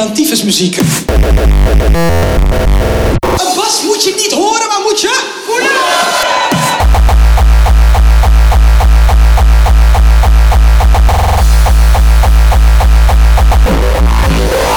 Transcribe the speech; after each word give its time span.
dan 0.00 0.12
tyfusmuziek. 0.14 0.76
Een 0.76 0.86
bas 3.56 3.82
moet 3.82 4.04
je 4.04 4.14
niet 4.16 4.32
horen, 4.32 4.68
maar 4.68 4.80
moet 4.82 5.00
je 5.00 5.20
voelen. 5.46 5.70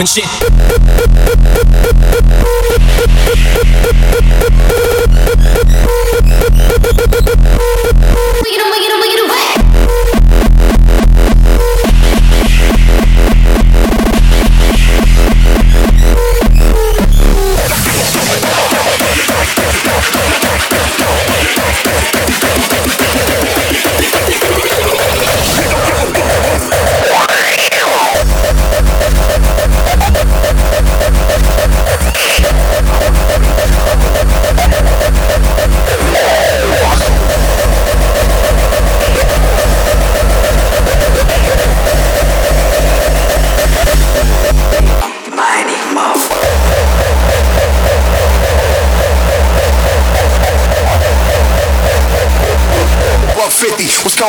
Pop, 0.00 0.08
shit. 0.08 0.39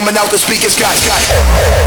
Coming 0.02 0.18
out 0.18 0.32
the 0.32 0.38
speakers. 0.38 0.76
Got, 0.76 0.98
got. 1.06 1.81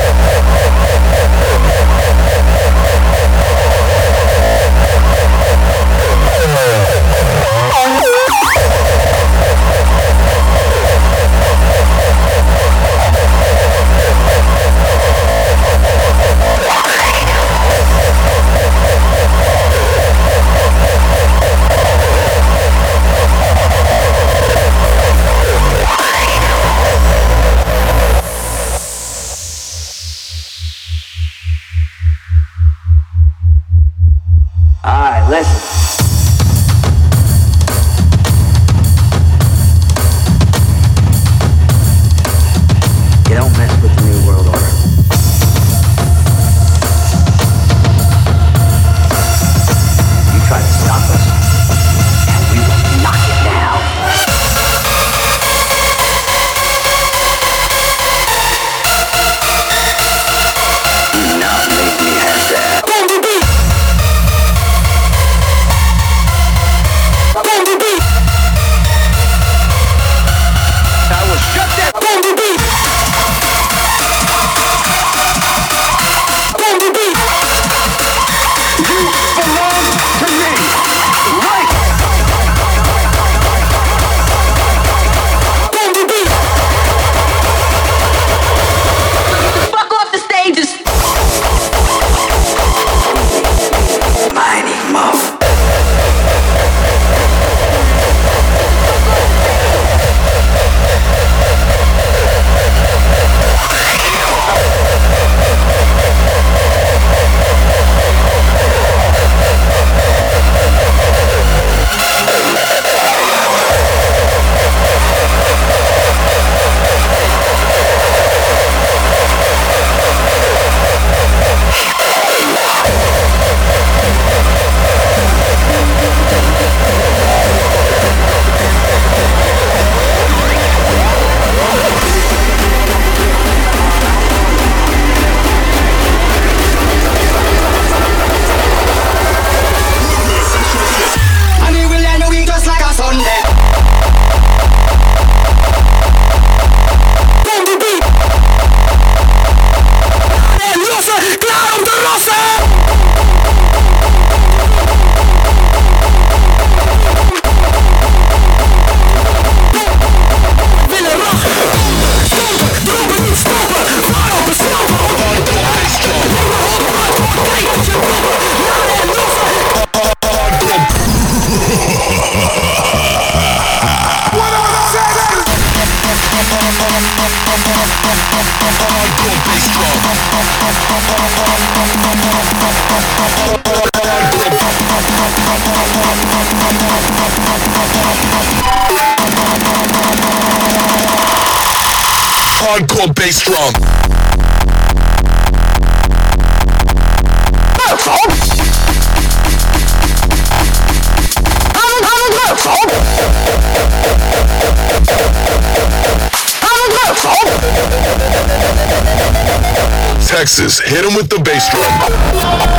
Texas, 210.64 210.80
hit 210.80 211.04
him 211.04 211.14
with 211.14 211.28
the 211.28 211.38
bass 211.40 211.68
drum. 211.68 212.73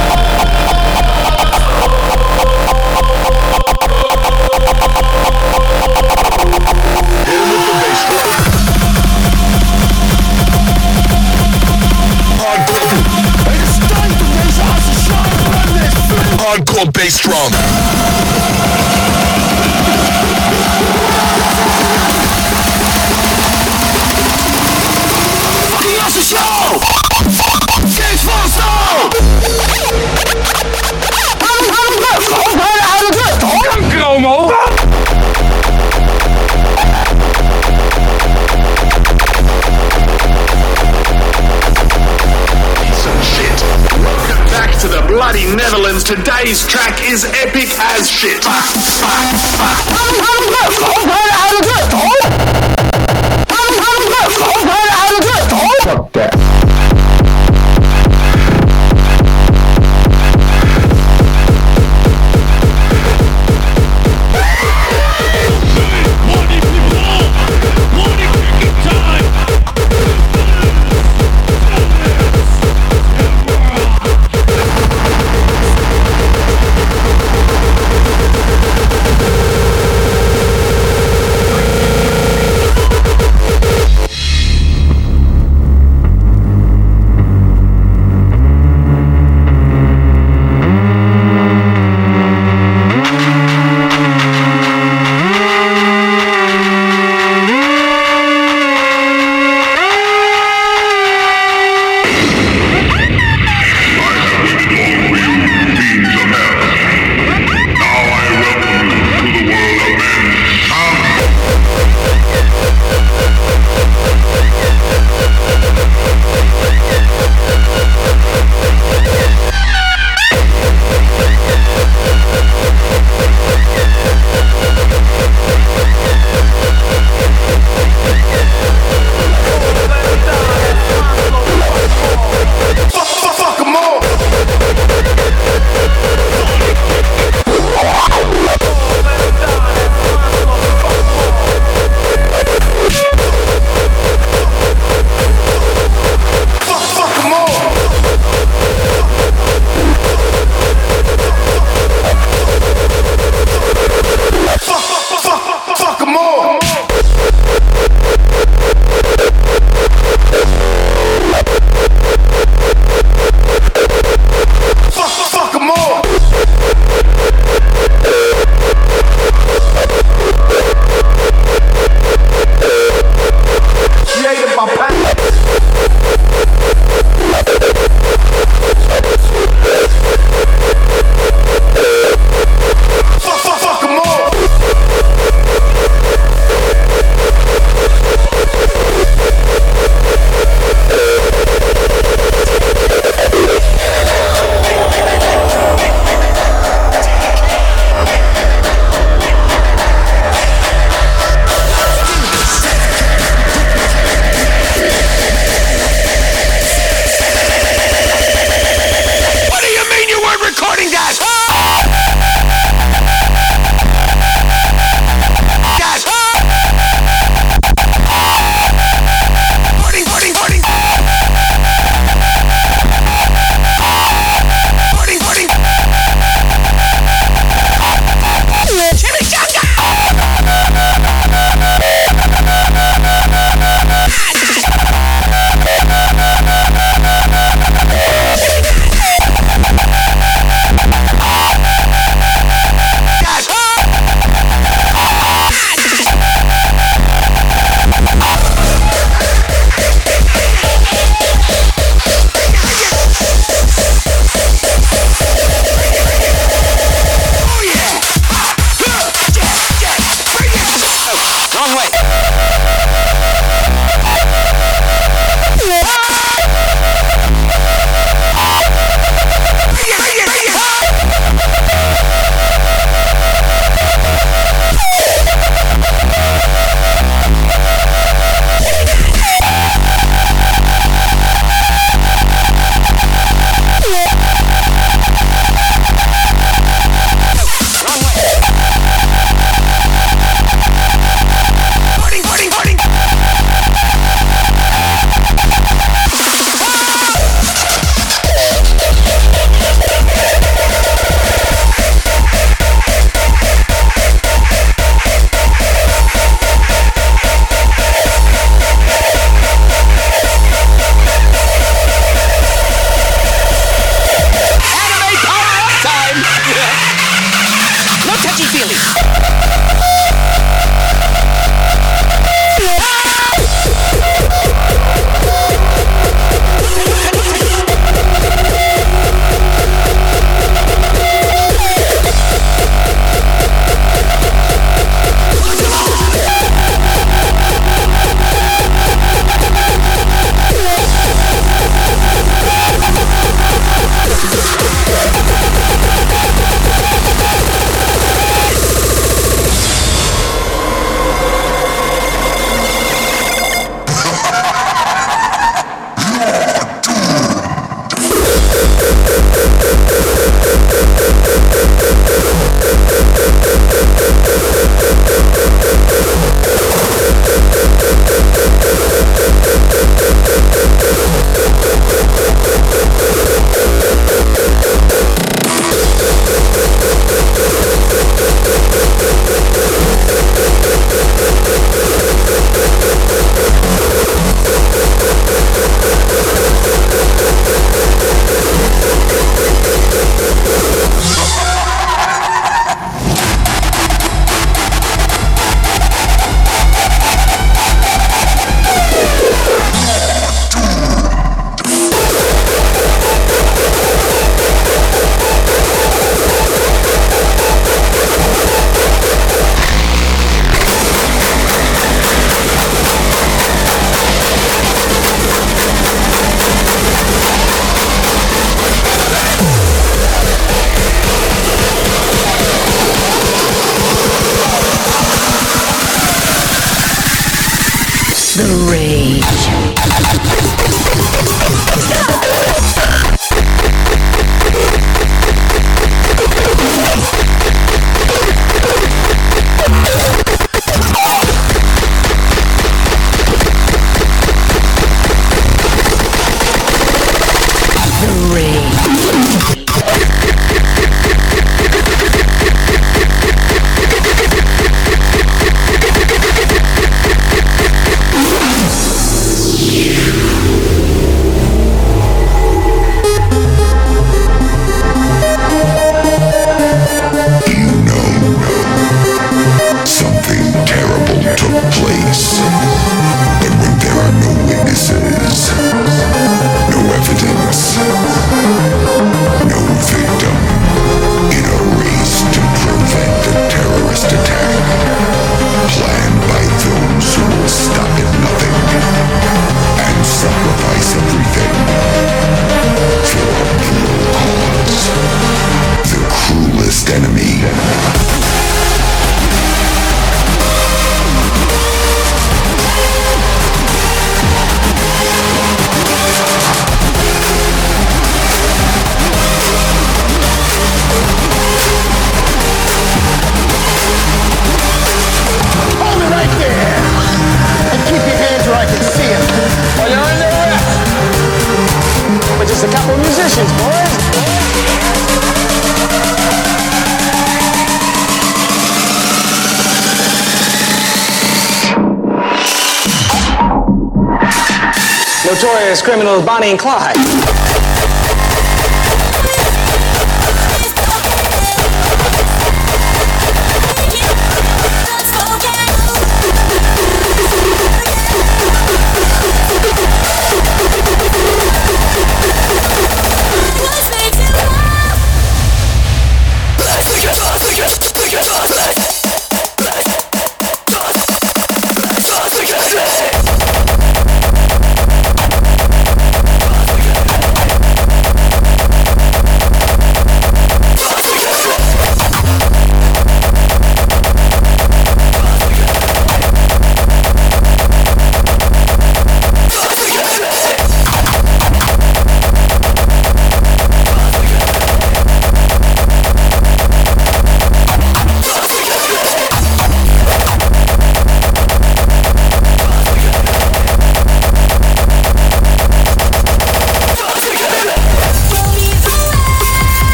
Today's 46.06 46.64
track 46.68 47.02
is 47.10 47.26
epic 47.26 47.68
as 47.80 48.08
shit. 48.08 48.46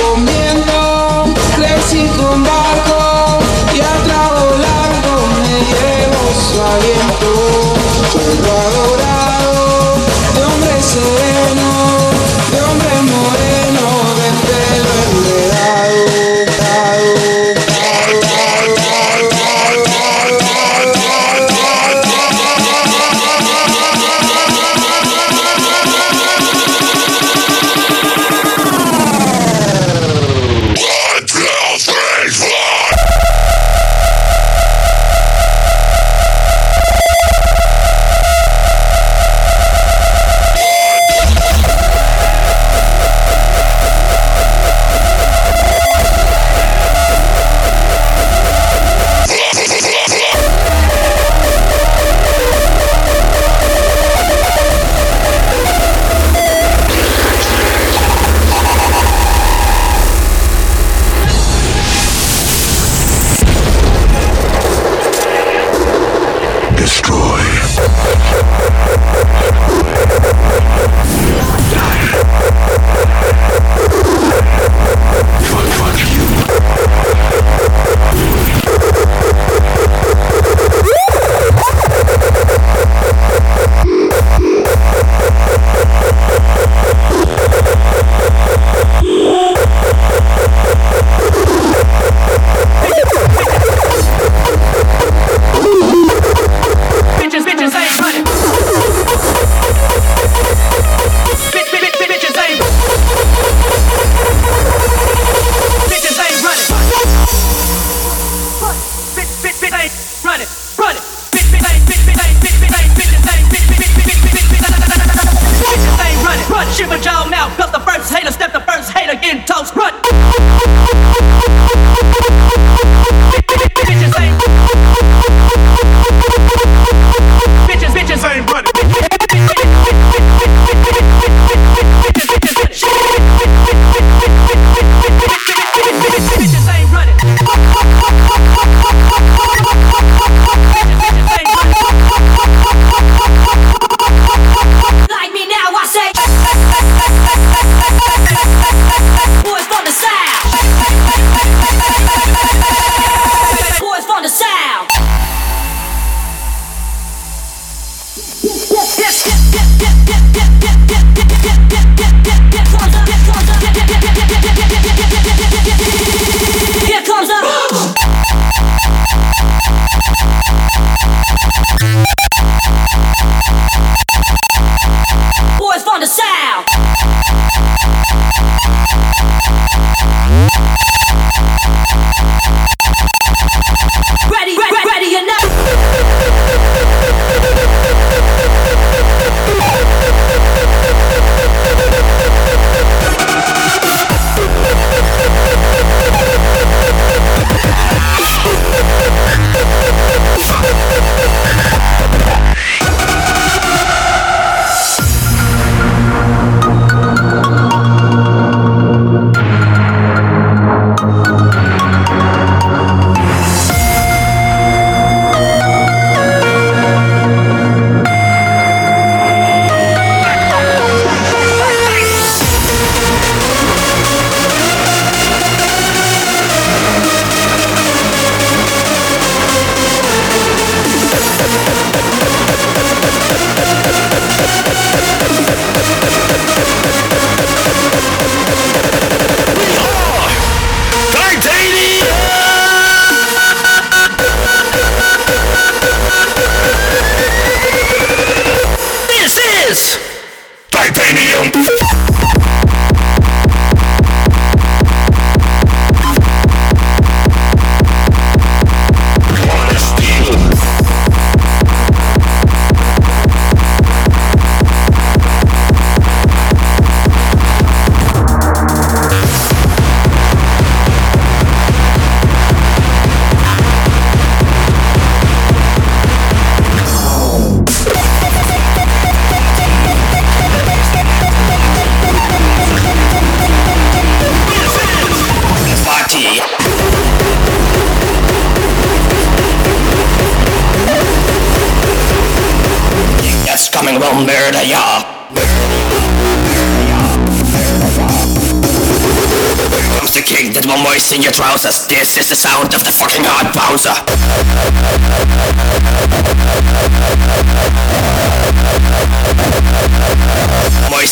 conmigo. 0.00 0.29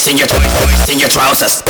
Moisten 0.09 0.27
your, 0.27 0.41
moisten 0.41 0.99
your 0.99 1.09
trousers. 1.11 1.63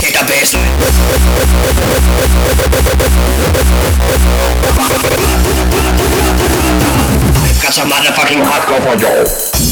Kick 0.00 0.14
a 0.14 0.24
baseline. 0.28 0.76
I've 7.48 7.62
got 7.62 7.72
some 7.72 7.88
motherfucking 7.88 8.42
hardcore 8.44 8.82
for 8.82 8.96
you. 9.00 9.71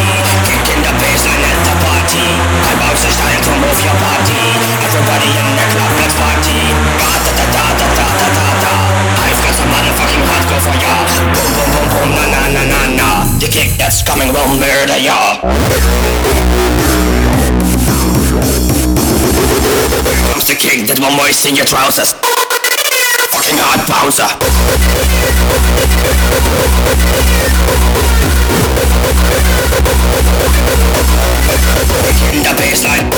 party. 2.11 2.27
I 2.67 2.73
bouncers 2.75 3.15
trying 3.15 3.41
to 3.41 3.51
move 3.63 3.79
your 3.83 3.95
body 4.03 4.43
Everybody 4.83 5.29
in 5.31 5.47
the 5.55 5.65
club, 5.71 5.91
let's 5.99 6.15
party. 6.15 6.59
Da 6.99 7.11
da 7.23 7.31
da 7.31 7.45
da 7.55 7.63
da 7.79 7.87
da 7.95 8.07
da 8.19 8.27
da 8.35 8.47
da. 8.59 8.73
I've 9.23 9.39
got 9.39 9.55
some 9.55 9.71
motherfucking 9.71 10.23
hardcore 10.27 10.61
for 10.61 10.75
ya. 10.83 10.93
Boom 11.31 11.49
boom 11.55 11.69
boom 11.71 11.87
boom 11.91 12.09
na 12.15 12.23
na 12.27 12.41
na 12.51 12.63
na 12.67 12.81
na. 12.99 13.09
The 13.39 13.47
kick 13.47 13.77
that's 13.77 14.03
coming 14.03 14.33
will 14.33 14.47
murder 14.59 14.99
ya. 14.99 15.39
Comes 20.27 20.47
the 20.47 20.55
king 20.59 20.85
that 20.87 20.99
will 20.99 21.15
moisten 21.15 21.55
your 21.55 21.65
trousers 21.65 22.15
Radpause. 23.61 24.23
In 32.31 32.43
der 32.43 32.53
Baseline. 32.53 33.09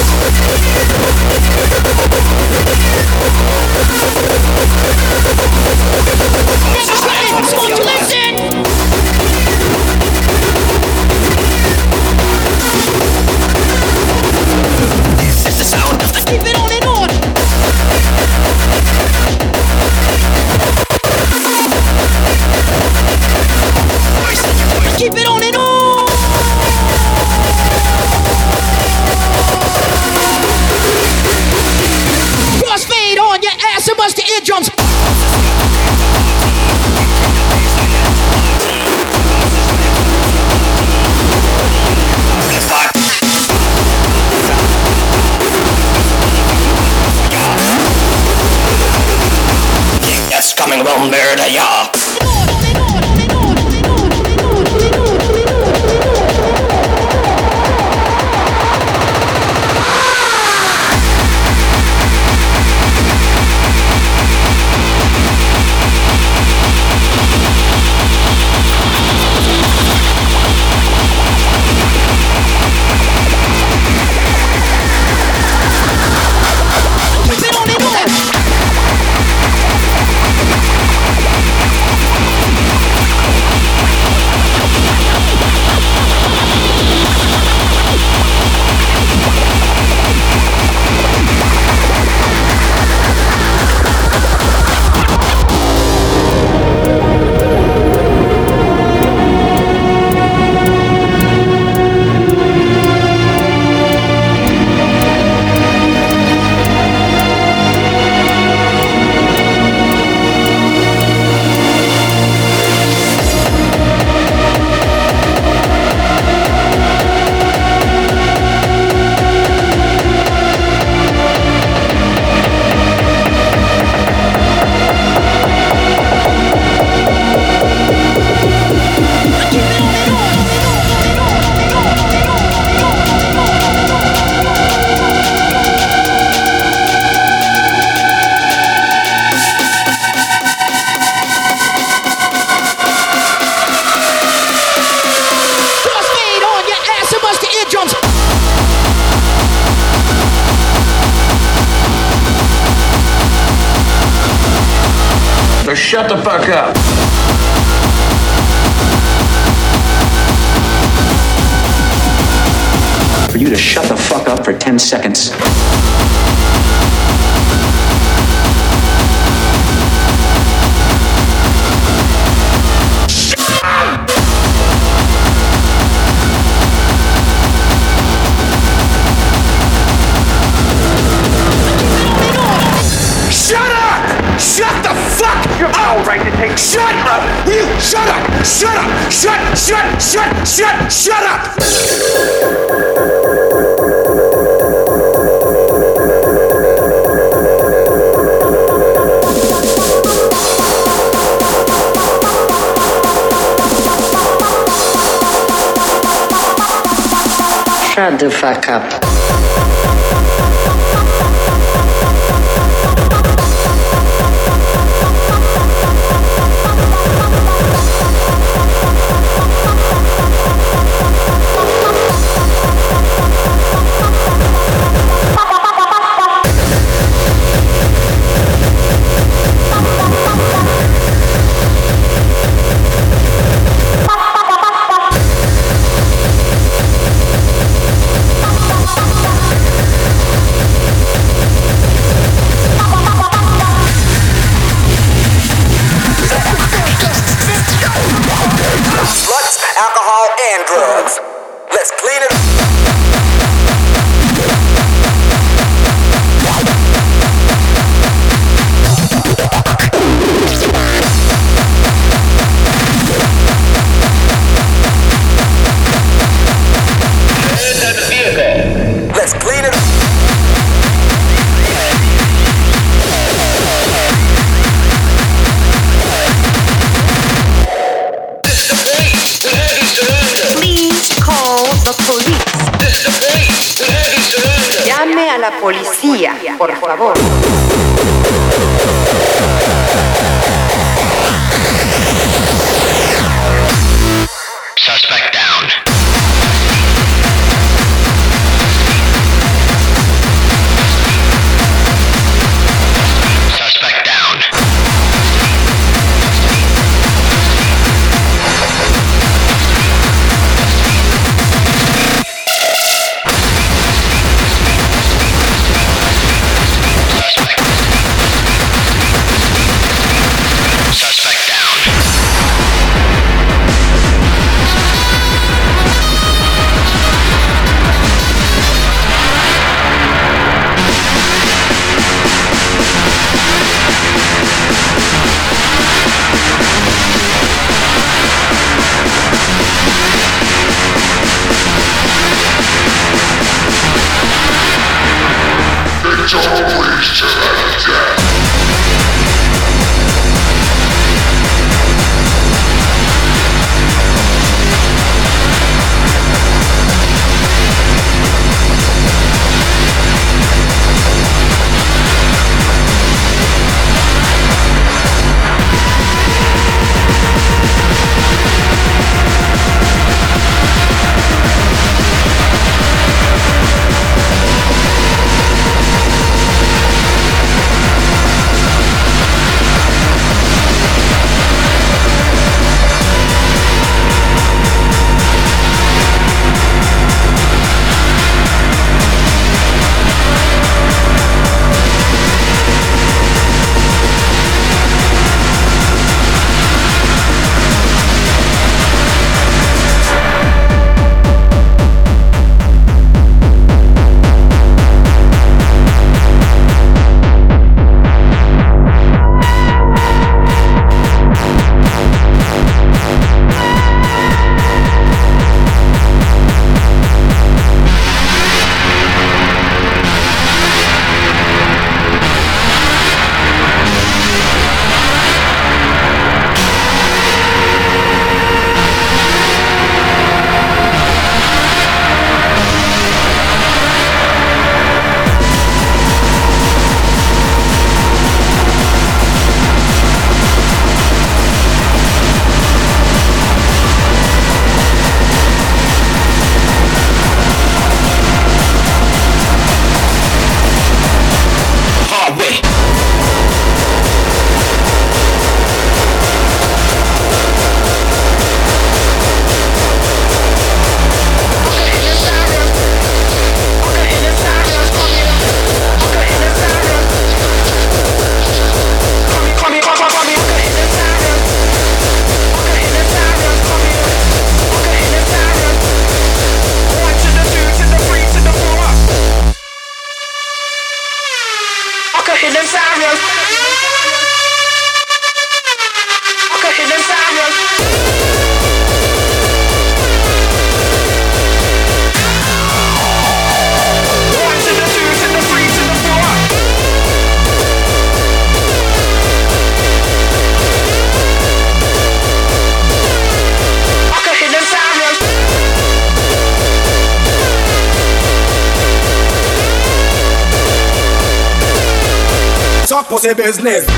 Pussy 513.23 513.33
business. 513.35 513.92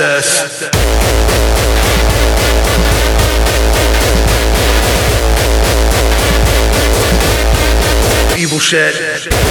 This. 0.00 0.62
Evil 8.38 8.58
shit. 8.58 9.49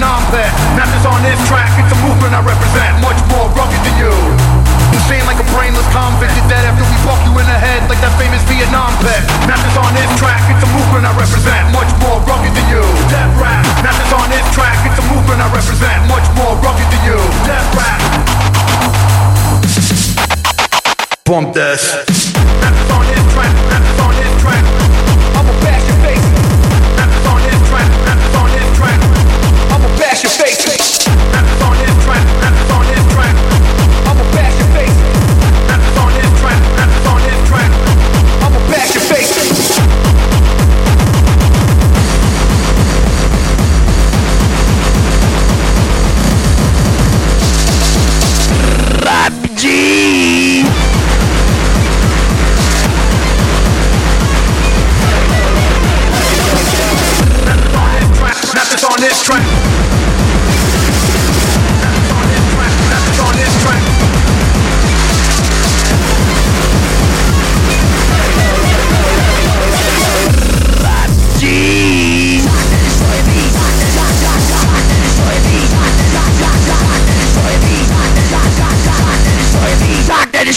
That 0.00 0.08
Vietnam 0.08 0.24
vet. 0.32 0.48
Not 0.80 0.88
just 0.88 1.04
on 1.04 1.20
this 1.20 1.36
track, 1.44 1.68
it's 1.76 1.92
a 1.92 1.98
movement 2.00 2.32
I 2.32 2.40
represent, 2.40 2.92
much 3.04 3.20
more 3.28 3.52
rugged 3.52 3.80
than 3.84 3.96
you. 4.00 4.12
Insane 4.96 5.24
like 5.28 5.36
a 5.36 5.46
brainless 5.52 5.84
convict 5.92 6.32
is 6.32 6.46
dead 6.48 6.64
after 6.64 6.84
we 6.88 6.96
fuck 7.04 7.20
you 7.28 7.36
in 7.36 7.44
the 7.44 7.58
head 7.60 7.84
like 7.84 8.00
that 8.00 8.16
famous 8.16 8.40
Vietnam 8.48 8.88
vet. 9.04 9.20
Not 9.44 9.60
just 9.60 9.76
on 9.76 9.92
this 9.92 10.08
track, 10.16 10.40
it's 10.48 10.64
a 10.64 10.70
movement 10.72 11.04
I 11.04 11.12
represent, 11.12 11.68
much 11.76 11.92
more 12.00 12.16
rugged 12.24 12.52
than 12.56 12.66
you. 12.72 12.80
Death 13.12 13.28
rap. 13.36 13.60
Not 13.84 13.92
just 14.00 14.12
on 14.16 14.26
this 14.32 14.46
track, 14.56 14.80
it's 14.88 14.96
a 14.96 15.06
movement 15.12 15.44
I 15.44 15.48
represent, 15.52 16.00
much 16.08 16.26
more 16.32 16.56
rugged 16.64 16.88
than 16.88 17.02
you. 17.04 17.18
Death 17.44 17.68
rap. 17.76 18.00
Bump 21.28 21.52
this. 21.52 22.08
Not 22.64 22.72
just 22.72 22.88
on 22.88 23.04
this 23.04 23.24
track, 23.36 23.52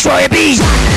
Doctor 0.04 0.28
Destroyer 0.28 0.30
Beast. 0.30 0.93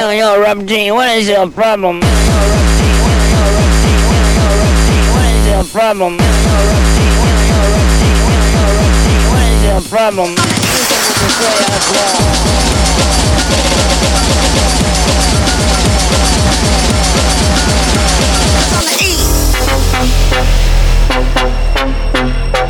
Yo, 0.00 0.10
yo, 0.10 0.40
Rob 0.40 0.66
G, 0.66 0.90
what 0.90 1.10
is 1.18 1.28
your 1.28 1.50
problem? 1.50 2.00
What 2.00 2.14
is 5.34 5.46
your 5.46 5.64
problem? 5.64 6.16
What 9.28 9.42
is 9.52 9.62
your 9.64 9.80
problem? 9.90 10.34
I'm. 18.88 19.16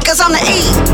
Cause 0.04 0.20
I'm 0.20 0.32
the 0.32 0.42
E. 0.50 0.85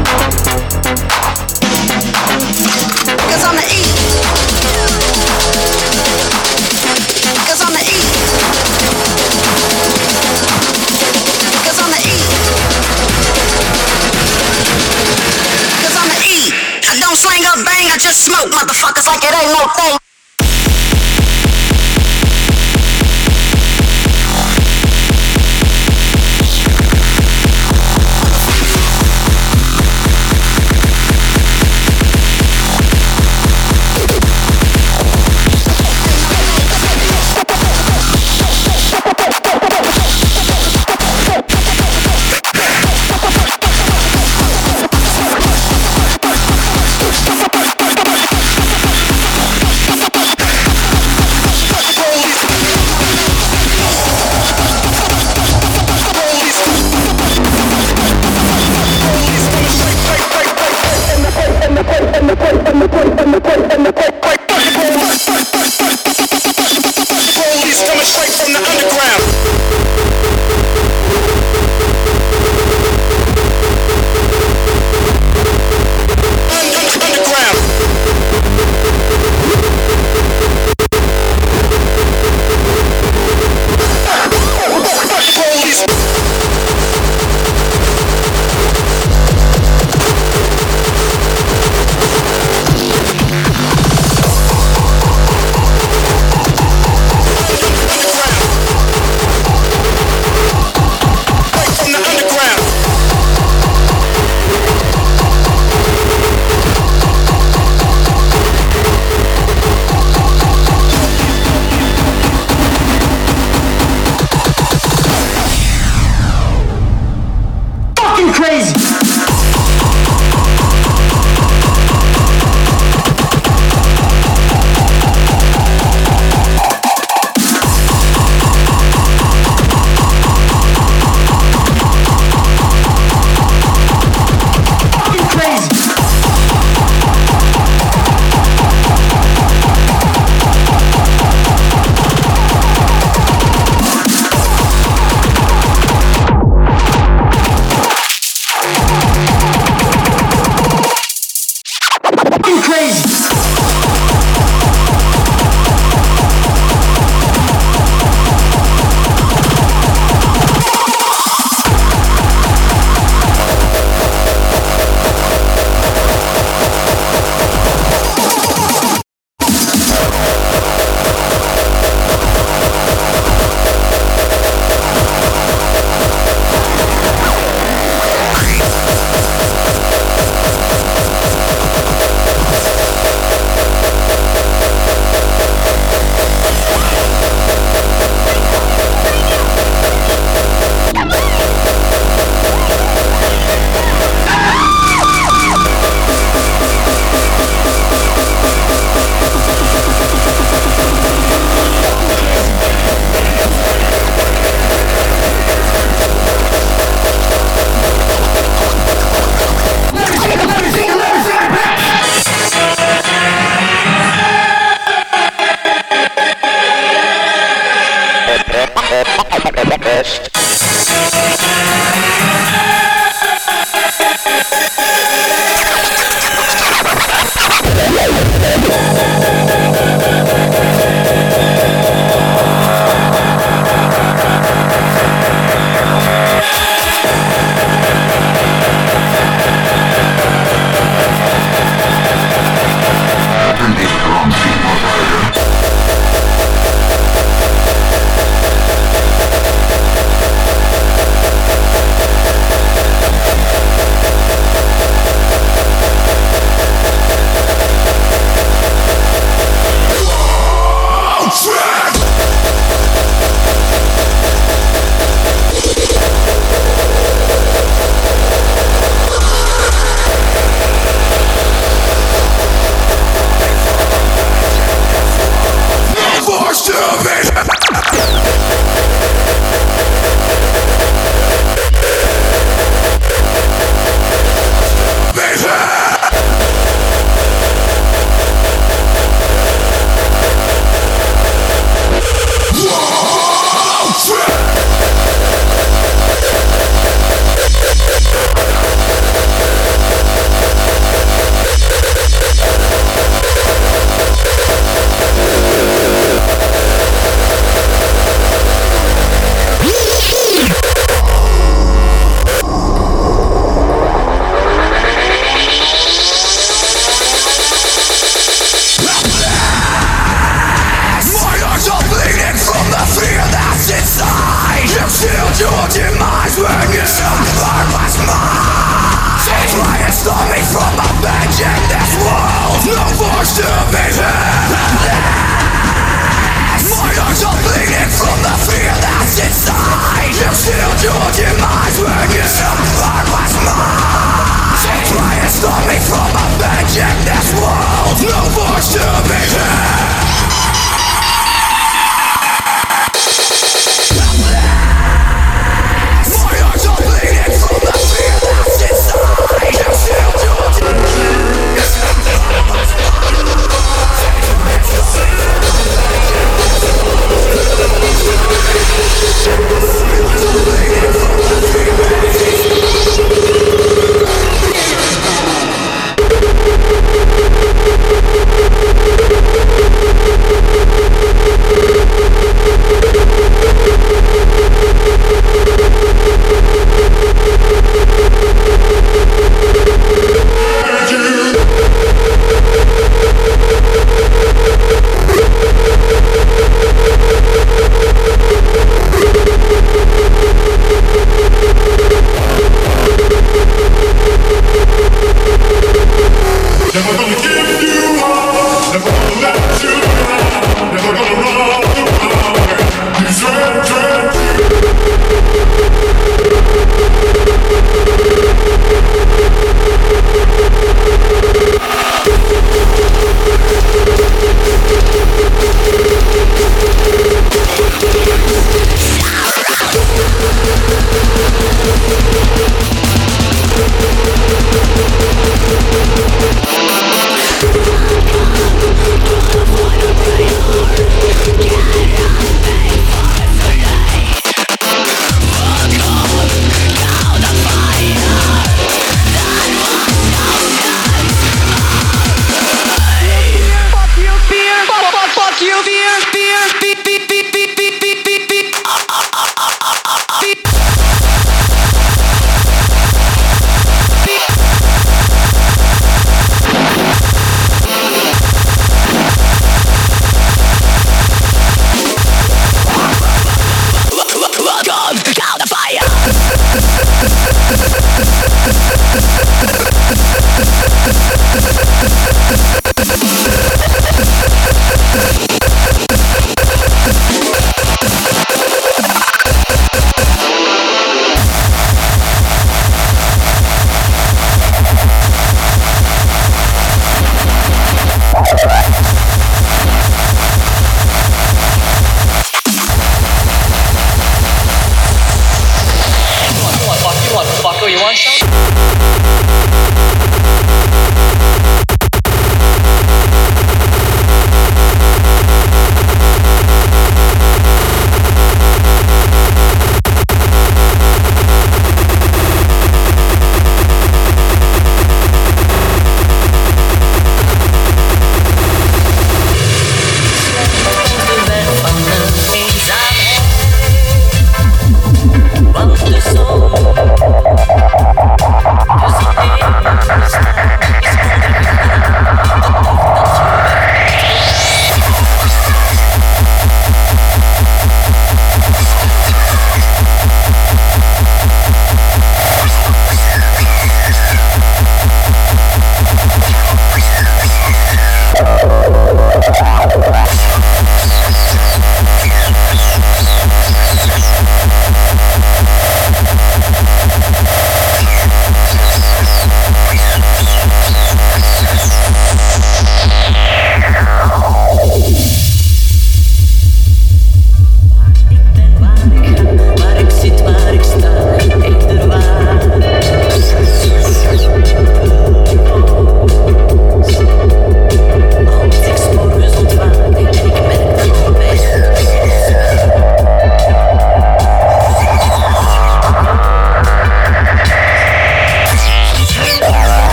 smoke 18.33 18.53
motherfuckers 18.53 19.07
like 19.07 19.23
it 19.25 19.35
ain't 19.35 19.53
no 19.53 19.69
thing. 19.77 20.02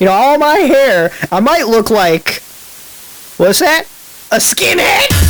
You 0.00 0.06
know, 0.06 0.12
all 0.12 0.38
my 0.38 0.56
hair, 0.56 1.12
I 1.30 1.40
might 1.40 1.66
look 1.66 1.90
like. 1.90 2.42
What's 3.36 3.58
that? 3.60 3.84
A 4.32 4.36
skinhead? 4.36 5.29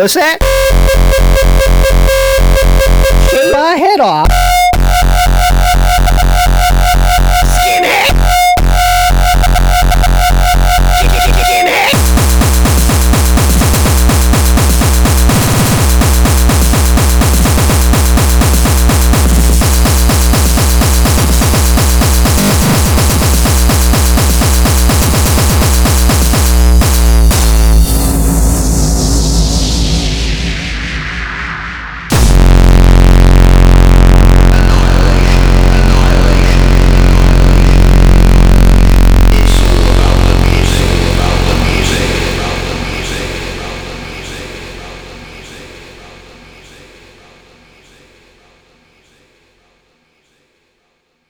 What's 0.00 0.14
that? 0.14 0.39